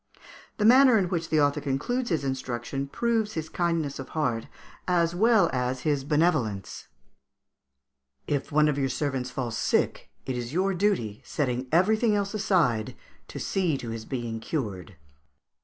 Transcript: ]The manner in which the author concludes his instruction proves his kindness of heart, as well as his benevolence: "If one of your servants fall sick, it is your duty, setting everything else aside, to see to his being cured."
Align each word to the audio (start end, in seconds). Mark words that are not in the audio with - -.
]The 0.57 0.65
manner 0.65 0.97
in 0.97 1.09
which 1.09 1.29
the 1.29 1.39
author 1.39 1.61
concludes 1.61 2.09
his 2.09 2.23
instruction 2.23 2.87
proves 2.87 3.33
his 3.33 3.49
kindness 3.49 3.99
of 3.99 4.09
heart, 4.17 4.47
as 4.87 5.13
well 5.13 5.47
as 5.53 5.81
his 5.81 6.03
benevolence: 6.03 6.87
"If 8.25 8.51
one 8.51 8.67
of 8.67 8.79
your 8.79 8.89
servants 8.89 9.29
fall 9.29 9.51
sick, 9.51 10.09
it 10.25 10.35
is 10.35 10.53
your 10.53 10.73
duty, 10.73 11.21
setting 11.23 11.67
everything 11.71 12.15
else 12.15 12.33
aside, 12.33 12.95
to 13.27 13.37
see 13.39 13.77
to 13.77 13.89
his 13.89 14.05
being 14.05 14.39
cured." 14.39 14.95